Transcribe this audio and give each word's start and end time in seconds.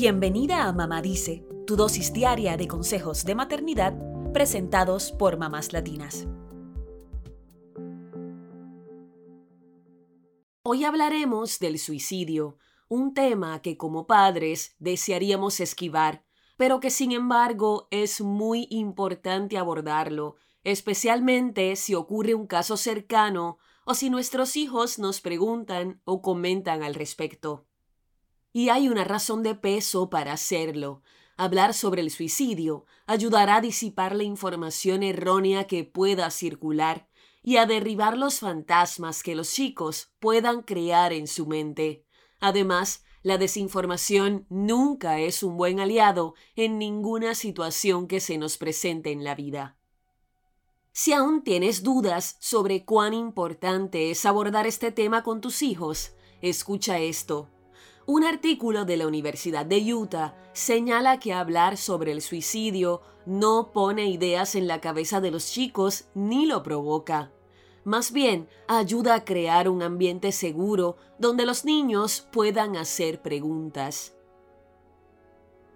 Bienvenida 0.00 0.68
a 0.68 0.72
Mamá 0.72 1.02
Dice, 1.02 1.44
tu 1.66 1.74
dosis 1.74 2.12
diaria 2.12 2.56
de 2.56 2.68
consejos 2.68 3.24
de 3.24 3.34
maternidad 3.34 3.98
presentados 4.32 5.10
por 5.10 5.38
mamás 5.38 5.72
latinas. 5.72 6.28
Hoy 10.62 10.84
hablaremos 10.84 11.58
del 11.58 11.80
suicidio, 11.80 12.58
un 12.86 13.12
tema 13.12 13.60
que 13.60 13.76
como 13.76 14.06
padres 14.06 14.76
desearíamos 14.78 15.58
esquivar, 15.58 16.24
pero 16.56 16.78
que 16.78 16.90
sin 16.90 17.10
embargo 17.10 17.88
es 17.90 18.20
muy 18.20 18.68
importante 18.70 19.58
abordarlo, 19.58 20.36
especialmente 20.62 21.74
si 21.74 21.96
ocurre 21.96 22.36
un 22.36 22.46
caso 22.46 22.76
cercano 22.76 23.58
o 23.84 23.94
si 23.94 24.10
nuestros 24.10 24.54
hijos 24.54 25.00
nos 25.00 25.20
preguntan 25.20 26.00
o 26.04 26.22
comentan 26.22 26.84
al 26.84 26.94
respecto. 26.94 27.67
Y 28.58 28.70
hay 28.70 28.88
una 28.88 29.04
razón 29.04 29.44
de 29.44 29.54
peso 29.54 30.10
para 30.10 30.32
hacerlo. 30.32 31.00
Hablar 31.36 31.74
sobre 31.74 32.02
el 32.02 32.10
suicidio 32.10 32.86
ayudará 33.06 33.54
a 33.54 33.60
disipar 33.60 34.16
la 34.16 34.24
información 34.24 35.04
errónea 35.04 35.68
que 35.68 35.84
pueda 35.84 36.28
circular 36.32 37.08
y 37.44 37.58
a 37.58 37.66
derribar 37.66 38.18
los 38.18 38.40
fantasmas 38.40 39.22
que 39.22 39.36
los 39.36 39.52
chicos 39.52 40.10
puedan 40.18 40.62
crear 40.62 41.12
en 41.12 41.28
su 41.28 41.46
mente. 41.46 42.04
Además, 42.40 43.04
la 43.22 43.38
desinformación 43.38 44.44
nunca 44.48 45.20
es 45.20 45.44
un 45.44 45.56
buen 45.56 45.78
aliado 45.78 46.34
en 46.56 46.78
ninguna 46.78 47.36
situación 47.36 48.08
que 48.08 48.18
se 48.18 48.38
nos 48.38 48.58
presente 48.58 49.12
en 49.12 49.22
la 49.22 49.36
vida. 49.36 49.78
Si 50.90 51.12
aún 51.12 51.44
tienes 51.44 51.84
dudas 51.84 52.36
sobre 52.40 52.84
cuán 52.84 53.14
importante 53.14 54.10
es 54.10 54.26
abordar 54.26 54.66
este 54.66 54.90
tema 54.90 55.22
con 55.22 55.40
tus 55.40 55.62
hijos, 55.62 56.10
escucha 56.42 56.98
esto. 56.98 57.48
Un 58.08 58.24
artículo 58.24 58.86
de 58.86 58.96
la 58.96 59.06
Universidad 59.06 59.66
de 59.66 59.92
Utah 59.92 60.34
señala 60.54 61.20
que 61.20 61.34
hablar 61.34 61.76
sobre 61.76 62.10
el 62.10 62.22
suicidio 62.22 63.02
no 63.26 63.70
pone 63.70 64.06
ideas 64.06 64.54
en 64.54 64.66
la 64.66 64.80
cabeza 64.80 65.20
de 65.20 65.30
los 65.30 65.52
chicos 65.52 66.06
ni 66.14 66.46
lo 66.46 66.62
provoca. 66.62 67.30
Más 67.84 68.12
bien, 68.12 68.48
ayuda 68.66 69.14
a 69.14 69.24
crear 69.26 69.68
un 69.68 69.82
ambiente 69.82 70.32
seguro 70.32 70.96
donde 71.18 71.44
los 71.44 71.66
niños 71.66 72.26
puedan 72.32 72.78
hacer 72.78 73.20
preguntas. 73.20 74.14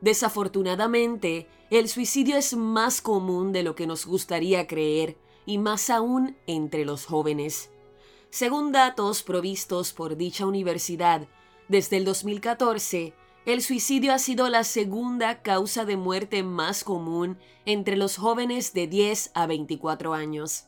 Desafortunadamente, 0.00 1.48
el 1.68 1.88
suicidio 1.88 2.36
es 2.36 2.54
más 2.54 3.02
común 3.02 3.50
de 3.50 3.64
lo 3.64 3.74
que 3.74 3.88
nos 3.88 4.06
gustaría 4.06 4.68
creer, 4.68 5.18
y 5.46 5.58
más 5.58 5.90
aún 5.90 6.36
entre 6.46 6.84
los 6.84 7.06
jóvenes. 7.06 7.72
Según 8.30 8.70
datos 8.70 9.24
provistos 9.24 9.92
por 9.92 10.16
dicha 10.16 10.46
universidad, 10.46 11.26
desde 11.70 11.98
el 11.98 12.04
2014, 12.04 13.14
el 13.46 13.62
suicidio 13.62 14.12
ha 14.12 14.18
sido 14.18 14.48
la 14.48 14.64
segunda 14.64 15.40
causa 15.40 15.84
de 15.84 15.96
muerte 15.96 16.42
más 16.42 16.82
común 16.82 17.38
entre 17.64 17.96
los 17.96 18.16
jóvenes 18.16 18.72
de 18.72 18.88
10 18.88 19.30
a 19.34 19.46
24 19.46 20.12
años. 20.12 20.64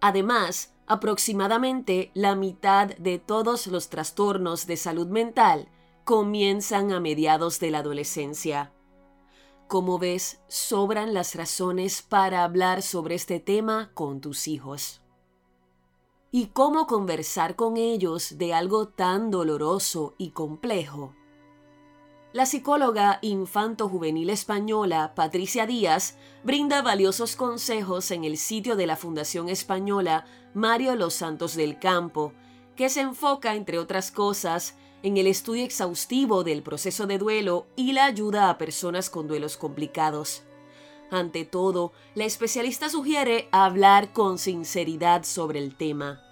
Además, 0.00 0.74
aproximadamente 0.88 2.10
la 2.14 2.34
mitad 2.34 2.88
de 2.96 3.20
todos 3.20 3.68
los 3.68 3.88
trastornos 3.88 4.66
de 4.66 4.76
salud 4.76 5.06
mental 5.06 5.68
comienzan 6.02 6.90
a 6.90 6.98
mediados 6.98 7.60
de 7.60 7.70
la 7.70 7.78
adolescencia. 7.78 8.72
Como 9.68 10.00
ves, 10.00 10.40
sobran 10.48 11.14
las 11.14 11.36
razones 11.36 12.02
para 12.02 12.42
hablar 12.42 12.82
sobre 12.82 13.14
este 13.14 13.38
tema 13.38 13.92
con 13.94 14.20
tus 14.20 14.48
hijos 14.48 15.01
y 16.34 16.46
cómo 16.46 16.86
conversar 16.86 17.56
con 17.56 17.76
ellos 17.76 18.38
de 18.38 18.54
algo 18.54 18.88
tan 18.88 19.30
doloroso 19.30 20.14
y 20.16 20.30
complejo. 20.30 21.14
La 22.32 22.46
psicóloga 22.46 23.18
infanto-juvenil 23.20 24.30
española 24.30 25.12
Patricia 25.14 25.66
Díaz 25.66 26.16
brinda 26.42 26.80
valiosos 26.80 27.36
consejos 27.36 28.10
en 28.10 28.24
el 28.24 28.38
sitio 28.38 28.74
de 28.74 28.86
la 28.86 28.96
Fundación 28.96 29.50
Española 29.50 30.24
Mario 30.54 30.96
Los 30.96 31.12
Santos 31.12 31.54
del 31.54 31.78
Campo, 31.78 32.32
que 32.76 32.88
se 32.88 33.02
enfoca, 33.02 33.54
entre 33.54 33.78
otras 33.78 34.10
cosas, 34.10 34.74
en 35.02 35.18
el 35.18 35.26
estudio 35.26 35.64
exhaustivo 35.64 36.44
del 36.44 36.62
proceso 36.62 37.06
de 37.06 37.18
duelo 37.18 37.66
y 37.76 37.92
la 37.92 38.06
ayuda 38.06 38.48
a 38.48 38.56
personas 38.56 39.10
con 39.10 39.28
duelos 39.28 39.58
complicados. 39.58 40.44
Ante 41.10 41.44
todo, 41.44 41.92
la 42.14 42.24
especialista 42.24 42.88
sugiere 42.88 43.46
hablar 43.52 44.14
con 44.14 44.38
sinceridad 44.38 45.24
sobre 45.24 45.58
el 45.58 45.76
tema. 45.76 46.22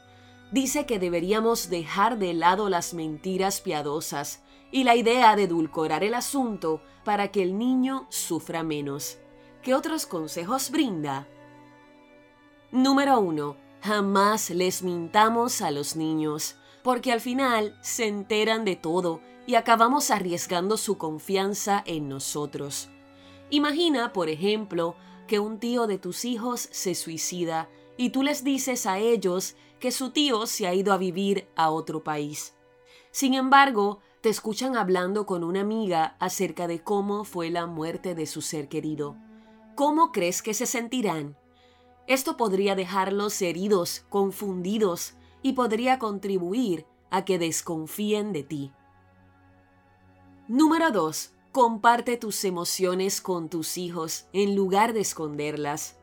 Dice 0.53 0.85
que 0.85 0.99
deberíamos 0.99 1.71
dejar 1.71 2.19
de 2.19 2.35
lado 2.35 2.69
las 2.69 2.93
mentiras 2.93 3.61
piadosas 3.61 4.43
y 4.73 4.85
la 4.85 4.97
idea 4.97 5.37
de 5.37 5.45
edulcorar 5.45 6.03
el 6.03 6.15
asunto 6.15 6.83
para 7.05 7.31
que 7.31 7.43
el 7.43 7.57
niño 7.57 8.07
sufra 8.09 8.63
menos. 8.63 9.19
¿Qué 9.63 9.75
otros 9.75 10.07
consejos 10.07 10.71
brinda? 10.71 11.29
Número 12.73 13.21
1. 13.21 13.57
Jamás 13.83 14.51
les 14.51 14.83
mintamos 14.83 15.63
a 15.63 15.71
los 15.71 15.97
niños, 15.97 16.57
porque 16.83 17.13
al 17.13 17.21
final 17.21 17.79
se 17.83 18.07
enteran 18.07 18.65
de 18.65 18.77
todo 18.77 19.21
y 19.47 19.55
acabamos 19.55 20.11
arriesgando 20.11 20.77
su 20.77 20.99
confianza 20.99 21.83
en 21.87 22.09
nosotros. 22.09 22.91
Imagina, 23.51 24.13
por 24.13 24.29
ejemplo, 24.29 24.97
que 25.27 25.39
un 25.39 25.59
tío 25.59 25.87
de 25.87 25.99
tus 25.99 26.25
hijos 26.25 26.69
se 26.73 26.95
suicida 26.95 27.69
y 27.97 28.11
tú 28.11 28.23
les 28.23 28.45
dices 28.45 28.87
a 28.87 28.99
ellos 28.99 29.57
que 29.81 29.91
su 29.91 30.11
tío 30.11 30.47
se 30.47 30.67
ha 30.69 30.75
ido 30.75 30.93
a 30.93 30.99
vivir 30.99 31.49
a 31.57 31.71
otro 31.71 32.05
país. 32.05 32.55
Sin 33.11 33.35
embargo, 33.35 33.99
te 34.21 34.29
escuchan 34.29 34.77
hablando 34.77 35.27
con 35.27 35.43
una 35.43 35.63
amiga 35.63 36.17
acerca 36.21 36.67
de 36.67 36.83
cómo 36.83 37.25
fue 37.25 37.51
la 37.51 37.67
muerte 37.67 38.15
de 38.15 38.27
su 38.27 38.43
ser 38.43 38.69
querido. 38.69 39.17
¿Cómo 39.75 40.13
crees 40.13 40.43
que 40.43 40.55
se 40.55 40.67
sentirán? 40.67 41.37
Esto 42.07 42.37
podría 42.37 42.75
dejarlos 42.75 43.41
heridos, 43.41 44.05
confundidos 44.09 45.15
y 45.43 45.55
podría 45.55 45.99
contribuir 45.99 46.87
a 47.11 47.25
que 47.25 47.39
desconfíen 47.39 48.33
de 48.33 48.43
ti. 48.43 48.73
Número 50.49 50.91
2. 50.91 51.33
Comparte 51.53 52.17
tus 52.17 52.45
emociones 52.45 53.21
con 53.21 53.49
tus 53.49 53.79
hijos 53.79 54.27
en 54.33 54.55
lugar 54.55 54.93
de 54.93 55.01
esconderlas. 55.01 56.00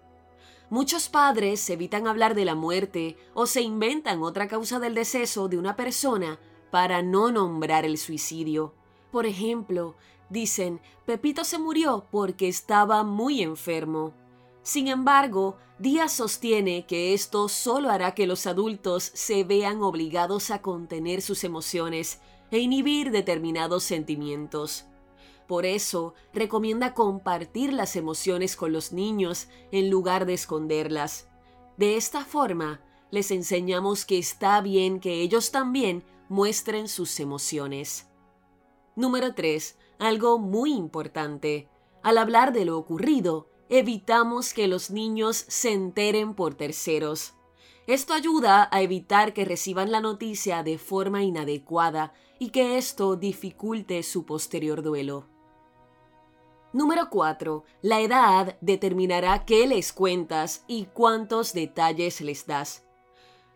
Muchos 0.70 1.08
padres 1.08 1.70
evitan 1.70 2.08
hablar 2.08 2.36
de 2.36 2.44
la 2.44 2.54
muerte 2.54 3.16
o 3.34 3.46
se 3.46 3.62
inventan 3.62 4.22
otra 4.22 4.50
causa 4.50 4.80
del 4.80 4.96
deceso 4.96 5.48
de 5.48 5.58
una 5.58 5.78
persona 5.78 6.40
para 6.72 7.02
no 7.02 7.32
nombrar 7.32 7.86
el 7.86 7.98
suicidio. 7.98 8.74
Por 9.10 9.26
ejemplo, 9.26 9.96
dicen, 10.30 10.82
Pepito 11.06 11.46
se 11.46 11.58
murió 11.58 12.06
porque 12.12 12.50
estaba 12.50 13.04
muy 13.04 13.42
enfermo. 13.42 14.14
Sin 14.62 14.90
embargo, 14.90 15.56
Díaz 15.80 16.12
sostiene 16.12 16.86
que 16.86 17.14
esto 17.14 17.48
solo 17.48 17.90
hará 17.90 18.14
que 18.14 18.28
los 18.28 18.46
adultos 18.46 19.10
se 19.14 19.46
vean 19.46 19.82
obligados 19.82 20.52
a 20.52 20.62
contener 20.62 21.22
sus 21.22 21.46
emociones 21.46 22.20
e 22.52 22.60
inhibir 22.60 23.12
determinados 23.12 23.84
sentimientos. 23.84 24.86
Por 25.48 25.66
eso, 25.66 26.14
recomienda 26.34 26.94
compartir 26.94 27.72
las 27.72 27.96
emociones 27.96 28.56
con 28.56 28.74
los 28.74 28.92
niños 28.92 29.48
en 29.72 29.90
lugar 29.90 30.26
de 30.26 30.34
esconderlas. 30.34 31.30
De 31.78 31.96
esta 31.96 32.26
forma, 32.26 32.82
les 33.12 33.32
enseñamos 33.32 34.06
que 34.06 34.18
está 34.18 34.60
bien 34.62 35.00
que 35.00 35.22
ellos 35.22 35.52
también 35.52 36.04
muestren 36.28 36.90
sus 36.90 37.20
emociones. 37.22 38.08
Número 38.96 39.34
3. 39.34 39.78
Algo 40.00 40.38
muy 40.38 40.74
importante. 40.74 41.70
Al 42.04 42.18
hablar 42.18 42.52
de 42.52 42.66
lo 42.66 42.78
ocurrido, 42.78 43.50
evitamos 43.70 44.54
que 44.54 44.68
los 44.68 44.92
niños 44.92 45.46
se 45.48 45.72
enteren 45.72 46.34
por 46.34 46.56
terceros. 46.56 47.36
Esto 47.86 48.14
ayuda 48.14 48.68
a 48.72 48.82
evitar 48.82 49.34
que 49.34 49.46
reciban 49.46 49.94
la 49.94 50.02
noticia 50.02 50.62
de 50.64 50.78
forma 50.78 51.24
inadecuada 51.24 52.14
y 52.38 52.50
que 52.50 52.78
esto 52.78 53.16
dificulte 53.16 54.04
su 54.04 54.26
posterior 54.26 54.84
duelo. 54.84 55.37
Número 56.78 57.10
4. 57.10 57.64
La 57.82 58.02
edad 58.02 58.56
determinará 58.62 59.46
qué 59.46 59.66
les 59.66 59.92
cuentas 59.92 60.64
y 60.68 60.86
cuántos 60.86 61.54
detalles 61.54 62.22
les 62.22 62.46
das. 62.46 62.84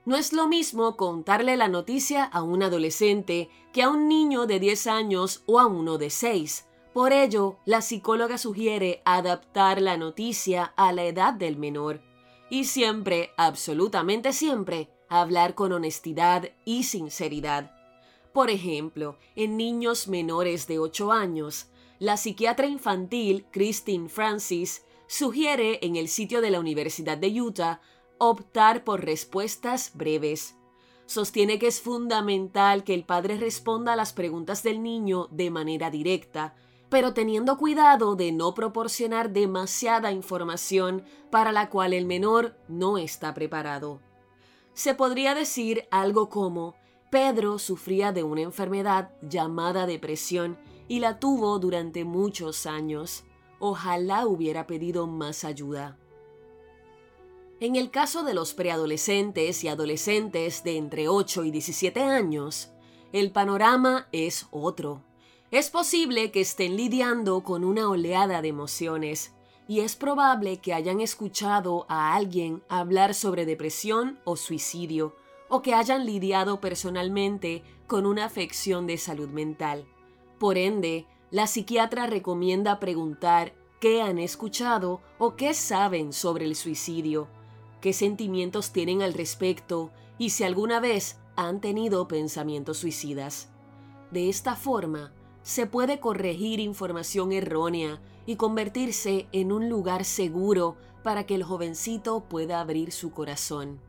No 0.06 0.16
es 0.16 0.34
lo 0.34 0.48
mismo 0.48 0.98
contarle 0.98 1.56
la 1.56 1.68
noticia 1.68 2.24
a 2.24 2.42
un 2.42 2.64
adolescente 2.64 3.52
que 3.74 3.84
a 3.84 3.92
un 3.92 4.08
niño 4.08 4.48
de 4.48 4.60
10 4.60 4.88
años 4.88 5.44
o 5.46 5.60
a 5.60 5.68
uno 5.68 6.00
de 6.00 6.10
6. 6.10 6.66
Por 6.96 7.14
ello, 7.14 7.58
la 7.64 7.84
psicóloga 7.84 8.40
sugiere 8.40 9.04
adaptar 9.06 9.84
la 9.84 9.98
noticia 9.98 10.74
a 10.76 10.92
la 10.92 11.04
edad 11.04 11.32
del 11.32 11.58
menor. 11.58 12.02
Y 12.50 12.64
siempre, 12.64 13.34
absolutamente 13.38 14.34
siempre, 14.34 14.90
hablar 15.10 15.54
con 15.54 15.74
honestidad 15.74 16.50
y 16.66 16.86
sinceridad. 16.86 17.72
Por 18.34 18.50
ejemplo, 18.50 19.20
en 19.36 19.58
niños 19.58 20.08
menores 20.08 20.66
de 20.66 20.80
8 20.80 21.12
años, 21.12 21.68
la 22.02 22.18
psiquiatra 22.18 22.66
infantil 22.66 23.46
Christine 23.52 24.10
Francis 24.10 24.84
sugiere 25.06 25.78
en 25.86 25.96
el 25.96 26.08
sitio 26.08 26.42
de 26.42 26.50
la 26.50 26.60
Universidad 26.60 27.16
de 27.16 27.40
Utah 27.40 27.80
optar 28.18 28.84
por 28.84 29.06
respuestas 29.06 29.92
breves. 29.94 30.56
Sostiene 31.06 31.60
que 31.60 31.68
es 31.68 31.80
fundamental 31.80 32.84
que 32.84 32.96
el 32.96 33.04
padre 33.04 33.38
responda 33.38 33.94
a 33.94 33.96
las 33.96 34.14
preguntas 34.14 34.64
del 34.64 34.82
niño 34.82 35.28
de 35.30 35.52
manera 35.52 35.92
directa, 35.92 36.56
pero 36.90 37.14
teniendo 37.14 37.56
cuidado 37.56 38.16
de 38.16 38.32
no 38.32 38.56
proporcionar 38.56 39.30
demasiada 39.30 40.12
información 40.12 41.04
para 41.30 41.52
la 41.52 41.70
cual 41.70 41.94
el 41.94 42.08
menor 42.08 42.58
no 42.68 42.98
está 42.98 43.36
preparado. 43.36 44.02
Se 44.74 44.96
podría 44.96 45.36
decir 45.36 45.88
algo 45.92 46.30
como, 46.30 46.74
Pedro 47.12 47.60
sufría 47.60 48.12
de 48.12 48.24
una 48.24 48.42
enfermedad 48.42 49.12
llamada 49.22 49.86
depresión 49.86 50.58
y 50.92 51.00
la 51.00 51.20
tuvo 51.20 51.58
durante 51.58 52.04
muchos 52.04 52.66
años. 52.66 53.24
Ojalá 53.60 54.28
hubiera 54.28 54.68
pedido 54.68 55.08
más 55.08 55.46
ayuda. 55.46 55.98
En 57.62 57.78
el 57.78 57.92
caso 57.92 58.24
de 58.24 58.34
los 58.34 58.54
preadolescentes 58.54 59.64
y 59.64 59.70
adolescentes 59.70 60.66
de 60.66 60.76
entre 60.76 61.08
8 61.08 61.46
y 61.46 61.52
17 61.52 62.02
años, 62.02 62.72
el 63.14 63.32
panorama 63.32 64.10
es 64.12 64.48
otro. 64.52 65.02
Es 65.50 65.70
posible 65.70 66.30
que 66.30 66.42
estén 66.42 66.76
lidiando 66.76 67.42
con 67.42 67.64
una 67.64 67.88
oleada 67.88 68.42
de 68.42 68.50
emociones 68.50 69.32
y 69.70 69.80
es 69.80 69.96
probable 69.96 70.58
que 70.58 70.74
hayan 70.74 71.00
escuchado 71.00 71.86
a 71.88 72.14
alguien 72.16 72.64
hablar 72.68 73.14
sobre 73.14 73.46
depresión 73.46 74.20
o 74.26 74.36
suicidio 74.36 75.16
o 75.48 75.62
que 75.62 75.74
hayan 75.74 76.06
lidiado 76.06 76.60
personalmente 76.60 77.64
con 77.88 78.06
una 78.06 78.26
afección 78.26 78.88
de 78.88 78.98
salud 78.98 79.30
mental. 79.30 79.86
Por 80.42 80.58
ende, 80.58 81.06
la 81.30 81.48
psiquiatra 81.48 82.08
recomienda 82.08 82.82
preguntar 82.82 83.54
qué 83.80 84.02
han 84.02 84.20
escuchado 84.20 85.00
o 85.20 85.38
qué 85.38 85.54
saben 85.54 86.12
sobre 86.12 86.44
el 86.44 86.58
suicidio 86.58 87.30
qué 87.82 87.94
sentimientos 87.94 88.72
tienen 88.72 89.02
al 89.02 89.14
respecto 89.14 89.92
y 90.18 90.30
si 90.30 90.44
alguna 90.44 90.80
vez 90.80 91.20
han 91.36 91.60
tenido 91.60 92.08
pensamientos 92.08 92.78
suicidas. 92.78 93.50
De 94.12 94.30
esta 94.30 94.56
forma, 94.56 95.14
se 95.42 95.66
puede 95.66 96.00
corregir 96.00 96.60
información 96.60 97.32
errónea 97.32 98.00
y 98.28 98.36
convertirse 98.36 99.28
en 99.32 99.52
un 99.52 99.68
lugar 99.68 100.06
seguro 100.06 100.78
para 101.04 101.26
que 101.26 101.36
el 101.36 101.44
jovencito 101.44 102.22
pueda 102.30 102.62
abrir 102.62 102.92
su 102.92 103.12
corazón. 103.12 103.80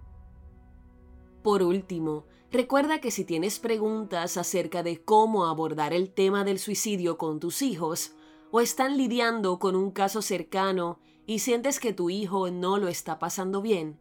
Por 1.43 1.63
último, 1.63 2.25
recuerda 2.51 3.01
que 3.01 3.11
si 3.11 3.25
tienes 3.25 3.59
preguntas 3.59 4.37
acerca 4.37 4.83
de 4.83 5.03
cómo 5.03 5.47
abordar 5.47 5.93
el 5.93 6.13
tema 6.13 6.45
del 6.45 6.59
suicidio 6.59 7.19
con 7.19 7.41
tus 7.41 7.63
hijos, 7.63 8.13
o 8.53 8.61
están 8.61 8.97
lidiando 8.97 9.59
con 9.59 9.75
un 9.75 9.91
caso 9.91 10.23
cercano 10.23 11.01
y 11.27 11.39
sientes 11.39 11.81
que 11.81 11.93
tu 11.93 12.11
hijo 12.11 12.51
no 12.51 12.77
lo 12.77 12.89
está 12.89 13.19
pasando 13.19 13.63
bien, 13.63 13.99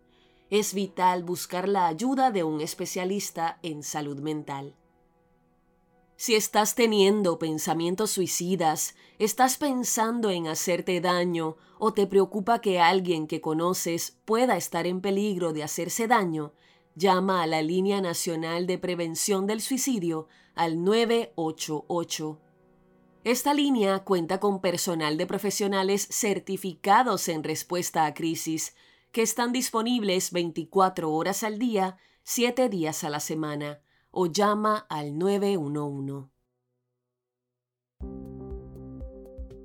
es 0.50 0.74
vital 0.74 1.24
buscar 1.24 1.70
la 1.70 1.88
ayuda 1.88 2.30
de 2.30 2.44
un 2.44 2.60
especialista 2.60 3.58
en 3.64 3.82
salud 3.82 4.20
mental. 4.20 4.76
Si 6.18 6.36
estás 6.36 6.76
teniendo 6.76 7.40
pensamientos 7.40 8.12
suicidas, 8.12 8.96
estás 9.18 9.58
pensando 9.58 10.30
en 10.30 10.48
hacerte 10.48 11.00
daño 11.02 11.56
o 11.80 11.94
te 11.94 12.06
preocupa 12.06 12.60
que 12.60 12.80
alguien 12.80 13.26
que 13.26 13.42
conoces 13.42 14.20
pueda 14.26 14.58
estar 14.58 14.86
en 14.86 15.02
peligro 15.02 15.54
de 15.54 15.64
hacerse 15.64 16.08
daño, 16.08 16.54
llama 16.96 17.42
a 17.42 17.48
la 17.48 17.62
Línea 17.62 18.02
Nacional 18.02 18.68
de 18.68 18.78
Prevención 18.78 19.48
del 19.48 19.62
Suicidio 19.62 20.28
al 20.56 20.84
988 20.84 22.40
esta 23.24 23.54
línea 23.54 24.00
cuenta 24.00 24.40
con 24.40 24.62
personal 24.62 25.16
de 25.16 25.28
profesionales 25.28 26.08
certificados 26.10 27.28
en 27.28 27.44
respuesta 27.44 28.08
a 28.08 28.16
crisis, 28.16 28.76
que 29.12 29.22
están 29.22 29.52
disponibles 29.52 30.32
24 30.32 31.12
horas 31.12 31.44
al 31.44 31.60
día, 31.60 31.98
7 32.24 32.68
días 32.68 33.04
a 33.04 33.12
la 33.12 33.20
semana, 33.20 33.82
o 34.10 34.26
llama 34.26 34.88
al 34.90 35.20
911. 35.20 36.32